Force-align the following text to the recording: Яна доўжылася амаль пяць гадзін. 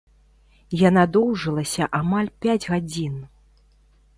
Яна 0.83 1.03
доўжылася 1.17 1.83
амаль 1.99 2.33
пяць 2.47 2.59
гадзін. 2.71 3.15